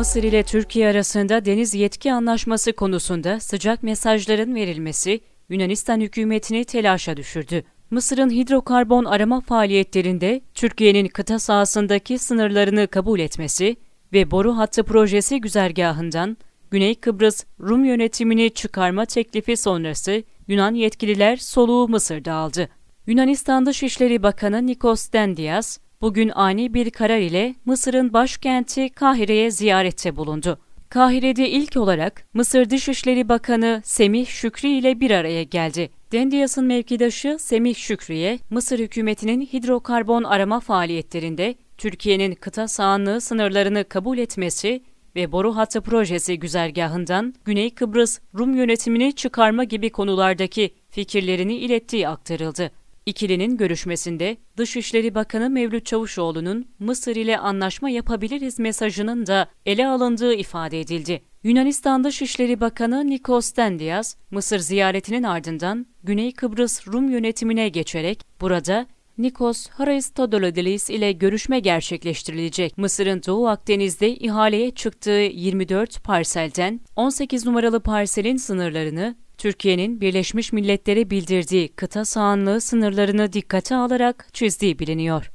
[0.00, 7.64] Mısır ile Türkiye arasında deniz yetki anlaşması konusunda sıcak mesajların verilmesi Yunanistan hükümetini telaşa düşürdü.
[7.90, 13.76] Mısır'ın hidrokarbon arama faaliyetlerinde Türkiye'nin kıta sahasındaki sınırlarını kabul etmesi
[14.12, 16.36] ve boru hattı projesi güzergahından
[16.70, 22.68] Güney Kıbrıs Rum yönetimini çıkarma teklifi sonrası Yunan yetkililer soluğu Mısır'da aldı.
[23.06, 30.58] Yunanistan Dışişleri Bakanı Nikos Dendias, bugün ani bir karar ile Mısır'ın başkenti Kahire'ye ziyarette bulundu.
[30.88, 35.90] Kahire'de ilk olarak Mısır Dışişleri Bakanı Semih Şükrü ile bir araya geldi.
[36.12, 44.82] Dendias'ın mevkidaşı Semih Şükrü'ye Mısır hükümetinin hidrokarbon arama faaliyetlerinde Türkiye'nin kıta sahanlığı sınırlarını kabul etmesi
[45.16, 52.70] ve boru hattı projesi güzergahından Güney Kıbrıs Rum yönetimini çıkarma gibi konulardaki fikirlerini ilettiği aktarıldı.
[53.06, 60.80] İkilinin görüşmesinde Dışişleri Bakanı Mevlüt Çavuşoğlu'nun Mısır ile anlaşma yapabiliriz mesajının da ele alındığı ifade
[60.80, 61.22] edildi.
[61.42, 68.86] Yunanistan Dışişleri Bakanı Nikos Dendias, Mısır ziyaretinin ardından Güney Kıbrıs Rum yönetimine geçerek burada
[69.18, 72.78] Nikos Haristodolodilis ile görüşme gerçekleştirilecek.
[72.78, 81.68] Mısır'ın Doğu Akdeniz'de ihaleye çıktığı 24 parselden 18 numaralı parselin sınırlarını Türkiye'nin Birleşmiş Milletler'e bildirdiği
[81.68, 85.30] kıta sahanlığı sınırlarını dikkate alarak çizdiği biliniyor.